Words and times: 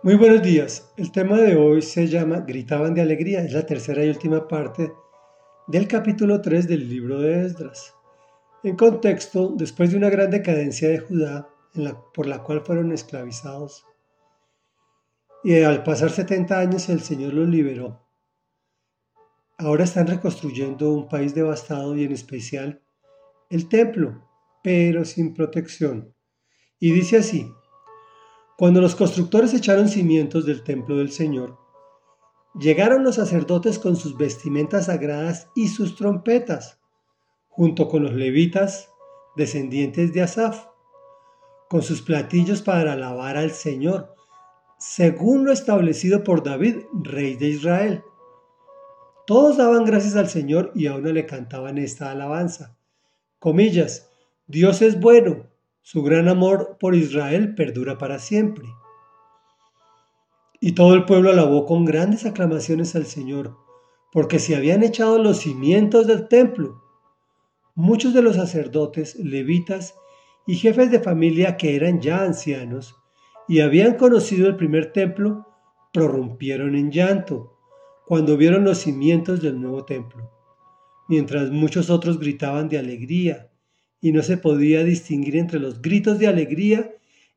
Muy 0.00 0.14
buenos 0.14 0.42
días. 0.42 0.92
El 0.96 1.10
tema 1.10 1.38
de 1.38 1.56
hoy 1.56 1.82
se 1.82 2.06
llama 2.06 2.44
Gritaban 2.46 2.94
de 2.94 3.02
alegría. 3.02 3.40
Es 3.40 3.52
la 3.52 3.66
tercera 3.66 4.04
y 4.04 4.08
última 4.08 4.46
parte 4.46 4.92
del 5.66 5.88
capítulo 5.88 6.40
3 6.40 6.68
del 6.68 6.88
libro 6.88 7.18
de 7.18 7.44
Esdras. 7.44 7.96
En 8.62 8.76
contexto, 8.76 9.52
después 9.56 9.90
de 9.90 9.96
una 9.96 10.08
gran 10.08 10.30
decadencia 10.30 10.88
de 10.88 11.00
Judá, 11.00 11.48
por 12.14 12.28
la 12.28 12.44
cual 12.44 12.60
fueron 12.60 12.92
esclavizados, 12.92 13.86
y 15.42 15.62
al 15.62 15.82
pasar 15.82 16.10
70 16.10 16.56
años 16.56 16.88
el 16.88 17.00
Señor 17.00 17.34
los 17.34 17.48
liberó. 17.48 18.00
Ahora 19.58 19.82
están 19.82 20.06
reconstruyendo 20.06 20.92
un 20.92 21.08
país 21.08 21.34
devastado 21.34 21.96
y 21.96 22.04
en 22.04 22.12
especial 22.12 22.80
el 23.50 23.68
templo, 23.68 24.24
pero 24.62 25.04
sin 25.04 25.34
protección. 25.34 26.14
Y 26.78 26.92
dice 26.92 27.16
así, 27.16 27.50
cuando 28.58 28.80
los 28.80 28.96
constructores 28.96 29.54
echaron 29.54 29.88
cimientos 29.88 30.44
del 30.44 30.64
templo 30.64 30.96
del 30.96 31.12
Señor, 31.12 31.56
llegaron 32.58 33.04
los 33.04 33.14
sacerdotes 33.14 33.78
con 33.78 33.94
sus 33.94 34.16
vestimentas 34.16 34.86
sagradas 34.86 35.48
y 35.54 35.68
sus 35.68 35.94
trompetas, 35.94 36.80
junto 37.46 37.86
con 37.86 38.02
los 38.02 38.14
levitas, 38.14 38.90
descendientes 39.36 40.12
de 40.12 40.22
Asaf, 40.22 40.66
con 41.70 41.82
sus 41.82 42.02
platillos 42.02 42.60
para 42.60 42.94
alabar 42.94 43.36
al 43.36 43.52
Señor, 43.52 44.16
según 44.76 45.44
lo 45.44 45.52
establecido 45.52 46.24
por 46.24 46.42
David, 46.42 46.78
rey 47.04 47.36
de 47.36 47.50
Israel. 47.50 48.02
Todos 49.24 49.56
daban 49.56 49.84
gracias 49.84 50.16
al 50.16 50.28
Señor 50.28 50.72
y 50.74 50.88
a 50.88 50.96
uno 50.96 51.12
le 51.12 51.26
cantaban 51.26 51.78
esta 51.78 52.10
alabanza. 52.10 52.76
Comillas, 53.38 54.10
Dios 54.48 54.82
es 54.82 54.98
bueno, 54.98 55.46
su 55.90 56.02
gran 56.02 56.28
amor 56.28 56.76
por 56.78 56.94
Israel 56.94 57.54
perdura 57.54 57.96
para 57.96 58.18
siempre. 58.18 58.66
Y 60.60 60.72
todo 60.72 60.92
el 60.92 61.06
pueblo 61.06 61.30
alabó 61.30 61.64
con 61.64 61.86
grandes 61.86 62.26
aclamaciones 62.26 62.94
al 62.94 63.06
Señor, 63.06 63.56
porque 64.12 64.38
se 64.38 64.54
habían 64.54 64.82
echado 64.82 65.16
los 65.16 65.38
cimientos 65.38 66.06
del 66.06 66.28
templo. 66.28 66.82
Muchos 67.74 68.12
de 68.12 68.20
los 68.20 68.36
sacerdotes, 68.36 69.16
levitas 69.16 69.94
y 70.46 70.56
jefes 70.56 70.90
de 70.90 71.00
familia 71.00 71.56
que 71.56 71.74
eran 71.74 72.02
ya 72.02 72.20
ancianos 72.20 72.94
y 73.48 73.60
habían 73.60 73.94
conocido 73.94 74.46
el 74.46 74.56
primer 74.56 74.92
templo, 74.92 75.46
prorrumpieron 75.94 76.74
en 76.74 76.90
llanto 76.90 77.56
cuando 78.04 78.36
vieron 78.36 78.62
los 78.62 78.76
cimientos 78.76 79.40
del 79.40 79.58
nuevo 79.58 79.86
templo, 79.86 80.30
mientras 81.08 81.50
muchos 81.50 81.88
otros 81.88 82.18
gritaban 82.18 82.68
de 82.68 82.76
alegría 82.76 83.48
y 84.00 84.12
no 84.12 84.22
se 84.22 84.36
podía 84.36 84.84
distinguir 84.84 85.36
entre 85.36 85.58
los 85.58 85.82
gritos 85.82 86.18
de 86.18 86.28
alegría 86.28 86.90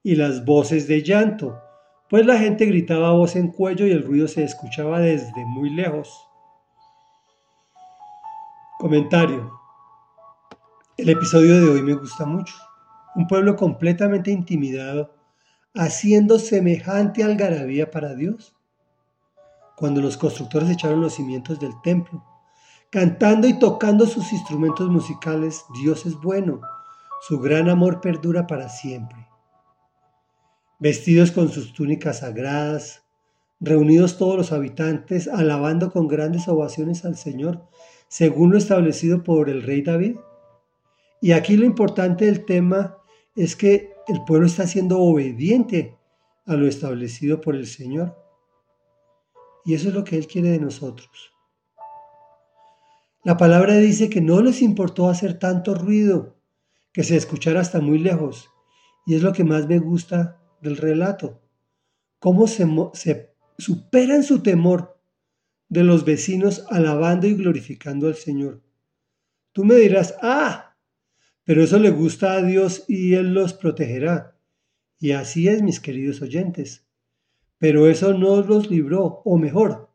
y 0.03 0.15
las 0.15 0.45
voces 0.45 0.87
de 0.87 1.03
llanto, 1.03 1.59
pues 2.09 2.25
la 2.25 2.37
gente 2.37 2.65
gritaba 2.65 3.13
voz 3.13 3.35
en 3.35 3.51
cuello 3.51 3.87
y 3.87 3.91
el 3.91 4.03
ruido 4.03 4.27
se 4.27 4.43
escuchaba 4.43 4.99
desde 4.99 5.45
muy 5.45 5.69
lejos. 5.69 6.27
Comentario. 8.79 9.51
El 10.97 11.09
episodio 11.09 11.61
de 11.61 11.69
hoy 11.69 11.81
me 11.81 11.93
gusta 11.93 12.25
mucho. 12.25 12.53
Un 13.15 13.27
pueblo 13.27 13.55
completamente 13.55 14.31
intimidado, 14.31 15.15
haciendo 15.73 16.37
semejante 16.39 17.23
algarabía 17.23 17.91
para 17.91 18.13
Dios. 18.13 18.55
Cuando 19.77 20.01
los 20.01 20.17
constructores 20.17 20.69
echaron 20.69 21.01
los 21.01 21.15
cimientos 21.15 21.59
del 21.59 21.73
templo, 21.81 22.23
Cantando 22.91 23.47
y 23.47 23.57
tocando 23.57 24.05
sus 24.05 24.33
instrumentos 24.33 24.89
musicales, 24.89 25.63
Dios 25.81 26.05
es 26.05 26.15
bueno, 26.15 26.59
su 27.21 27.39
gran 27.39 27.69
amor 27.69 28.01
perdura 28.01 28.47
para 28.47 28.67
siempre. 28.67 29.29
Vestidos 30.77 31.31
con 31.31 31.47
sus 31.47 31.71
túnicas 31.71 32.19
sagradas, 32.19 33.03
reunidos 33.61 34.17
todos 34.17 34.35
los 34.35 34.51
habitantes, 34.51 35.29
alabando 35.29 35.89
con 35.89 36.09
grandes 36.09 36.49
ovaciones 36.49 37.05
al 37.05 37.15
Señor, 37.15 37.65
según 38.09 38.51
lo 38.51 38.57
establecido 38.57 39.23
por 39.23 39.49
el 39.49 39.63
rey 39.63 39.83
David. 39.83 40.17
Y 41.21 41.31
aquí 41.31 41.55
lo 41.55 41.65
importante 41.65 42.25
del 42.25 42.43
tema 42.43 42.97
es 43.37 43.55
que 43.55 43.93
el 44.09 44.21
pueblo 44.25 44.47
está 44.47 44.67
siendo 44.67 44.99
obediente 44.99 45.97
a 46.45 46.55
lo 46.55 46.67
establecido 46.67 47.39
por 47.39 47.55
el 47.55 47.67
Señor. 47.67 48.17
Y 49.63 49.75
eso 49.75 49.87
es 49.87 49.93
lo 49.93 50.03
que 50.03 50.17
Él 50.17 50.27
quiere 50.27 50.49
de 50.49 50.59
nosotros. 50.59 51.31
La 53.23 53.37
palabra 53.37 53.77
dice 53.77 54.09
que 54.09 54.19
no 54.19 54.41
les 54.41 54.63
importó 54.63 55.07
hacer 55.07 55.37
tanto 55.37 55.75
ruido, 55.75 56.37
que 56.91 57.03
se 57.03 57.15
escuchara 57.15 57.61
hasta 57.61 57.79
muy 57.79 57.99
lejos. 57.99 58.49
Y 59.05 59.13
es 59.13 59.21
lo 59.21 59.31
que 59.31 59.43
más 59.43 59.67
me 59.67 59.77
gusta 59.77 60.41
del 60.59 60.77
relato. 60.77 61.39
Cómo 62.17 62.47
se, 62.47 62.67
se 62.93 63.35
superan 63.59 64.23
su 64.23 64.41
temor 64.41 64.99
de 65.69 65.83
los 65.83 66.03
vecinos 66.03 66.65
alabando 66.69 67.27
y 67.27 67.35
glorificando 67.35 68.07
al 68.07 68.15
Señor. 68.15 68.63
Tú 69.51 69.65
me 69.65 69.75
dirás, 69.75 70.15
ah, 70.23 70.75
pero 71.43 71.63
eso 71.63 71.77
le 71.77 71.91
gusta 71.91 72.33
a 72.33 72.41
Dios 72.41 72.85
y 72.87 73.13
Él 73.13 73.35
los 73.35 73.53
protegerá. 73.53 74.35
Y 74.99 75.11
así 75.11 75.47
es, 75.47 75.61
mis 75.61 75.79
queridos 75.79 76.23
oyentes. 76.23 76.87
Pero 77.59 77.87
eso 77.87 78.15
no 78.15 78.41
los 78.41 78.71
libró, 78.71 79.21
o 79.25 79.37
mejor, 79.37 79.90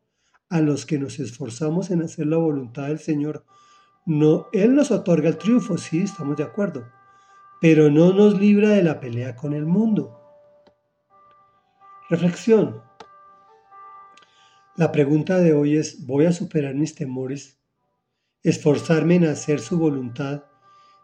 a 0.48 0.60
los 0.60 0.86
que 0.86 0.98
nos 0.98 1.18
esforzamos 1.18 1.90
en 1.90 2.02
hacer 2.02 2.26
la 2.26 2.36
voluntad 2.36 2.88
del 2.88 2.98
Señor. 2.98 3.44
No, 4.04 4.46
Él 4.52 4.74
nos 4.74 4.90
otorga 4.90 5.28
el 5.28 5.38
triunfo, 5.38 5.78
sí, 5.78 6.02
estamos 6.02 6.36
de 6.36 6.44
acuerdo, 6.44 6.86
pero 7.60 7.90
no 7.90 8.12
nos 8.12 8.38
libra 8.38 8.70
de 8.70 8.82
la 8.82 9.00
pelea 9.00 9.34
con 9.34 9.52
el 9.52 9.66
mundo. 9.66 10.20
Reflexión. 12.08 12.82
La 14.76 14.92
pregunta 14.92 15.38
de 15.38 15.54
hoy 15.54 15.76
es, 15.76 16.06
¿voy 16.06 16.26
a 16.26 16.32
superar 16.32 16.74
mis 16.74 16.94
temores, 16.94 17.58
esforzarme 18.42 19.16
en 19.16 19.24
hacer 19.24 19.58
su 19.58 19.78
voluntad 19.78 20.44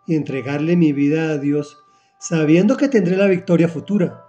y 0.07 0.15
entregarle 0.15 0.77
mi 0.77 0.93
vida 0.93 1.31
a 1.31 1.39
Dios, 1.39 1.79
sabiendo 2.21 2.77
que 2.77 2.89
tendré 2.89 3.17
la 3.17 3.27
victoria 3.27 3.69
futura? 3.69 4.27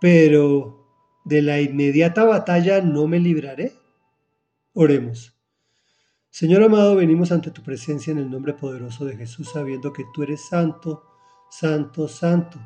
Pero 0.00 0.86
de 1.24 1.42
la 1.42 1.60
inmediata 1.60 2.24
batalla 2.24 2.80
no 2.82 3.08
me 3.08 3.18
libraré. 3.18 3.79
Oremos. 4.72 5.36
Señor 6.30 6.62
amado, 6.62 6.94
venimos 6.94 7.32
ante 7.32 7.50
tu 7.50 7.60
presencia 7.60 8.12
en 8.12 8.18
el 8.18 8.30
nombre 8.30 8.54
poderoso 8.54 9.04
de 9.04 9.16
Jesús, 9.16 9.50
sabiendo 9.52 9.92
que 9.92 10.04
tú 10.14 10.22
eres 10.22 10.48
santo, 10.48 11.02
santo, 11.50 12.06
santo, 12.06 12.60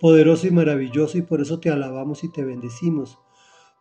poderoso 0.00 0.48
y 0.48 0.50
maravilloso, 0.50 1.16
y 1.16 1.22
por 1.22 1.40
eso 1.40 1.60
te 1.60 1.70
alabamos 1.70 2.24
y 2.24 2.32
te 2.32 2.44
bendecimos, 2.44 3.16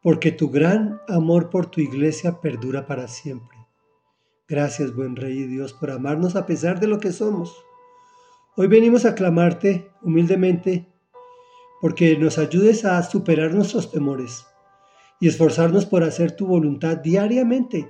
porque 0.04 0.32
tu 0.32 0.52
gran 0.52 1.02
amor 1.08 1.50
por 1.50 1.66
tu 1.72 1.82
iglesia 1.82 2.40
perdura 2.40 2.86
para 2.86 3.08
siempre. 3.08 3.58
Gracias, 4.48 4.94
buen 4.94 5.16
Rey 5.16 5.40
y 5.40 5.48
Dios, 5.48 5.74
por 5.74 5.90
amarnos 5.90 6.36
a 6.36 6.46
pesar 6.46 6.80
de 6.80 6.86
lo 6.86 7.00
que 7.00 7.12
somos. 7.12 7.66
Hoy 8.56 8.68
venimos 8.68 9.06
a 9.06 9.16
clamarte 9.16 9.90
humildemente 10.04 10.88
porque 11.82 12.16
nos 12.16 12.38
ayudes 12.38 12.86
a 12.86 13.02
superar 13.02 13.56
nuestros 13.56 13.92
temores 13.92 14.46
y 15.24 15.30
esforzarnos 15.30 15.86
por 15.86 16.04
hacer 16.04 16.34
tu 16.34 16.46
voluntad 16.46 16.98
diariamente. 16.98 17.88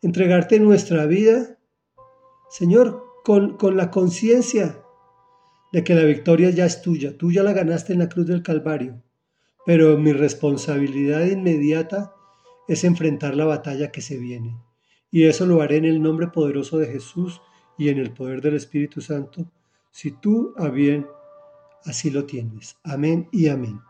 Entregarte 0.00 0.60
nuestra 0.60 1.04
vida, 1.06 1.58
Señor, 2.48 3.02
con, 3.24 3.56
con 3.56 3.76
la 3.76 3.90
conciencia 3.90 4.80
de 5.72 5.82
que 5.82 5.96
la 5.96 6.04
victoria 6.04 6.50
ya 6.50 6.66
es 6.66 6.82
tuya. 6.82 7.18
Tú 7.18 7.32
ya 7.32 7.42
la 7.42 7.52
ganaste 7.52 7.94
en 7.94 7.98
la 7.98 8.08
cruz 8.08 8.28
del 8.28 8.44
Calvario. 8.44 9.02
Pero 9.66 9.98
mi 9.98 10.12
responsabilidad 10.12 11.26
inmediata 11.26 12.14
es 12.68 12.84
enfrentar 12.84 13.34
la 13.34 13.46
batalla 13.46 13.90
que 13.90 14.00
se 14.00 14.16
viene. 14.16 14.56
Y 15.10 15.24
eso 15.24 15.46
lo 15.46 15.60
haré 15.62 15.78
en 15.78 15.84
el 15.84 16.00
nombre 16.00 16.28
poderoso 16.28 16.78
de 16.78 16.86
Jesús 16.86 17.42
y 17.76 17.88
en 17.88 17.98
el 17.98 18.12
poder 18.12 18.40
del 18.40 18.54
Espíritu 18.54 19.00
Santo, 19.00 19.50
si 19.90 20.12
tú 20.12 20.54
a 20.56 20.68
bien 20.68 21.08
así 21.84 22.08
lo 22.08 22.24
tienes. 22.24 22.76
Amén 22.84 23.28
y 23.32 23.48
amén. 23.48 23.80